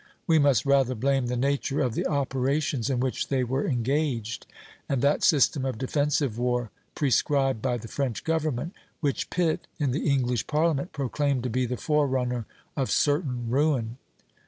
[0.25, 4.47] We must rather blame the nature of the operations in which they were engaged,
[4.89, 10.09] and that system of defensive war prescribed by the French government, which Pitt, in the
[10.09, 13.97] English Parliament, proclaimed to be the forerunner of certain ruin.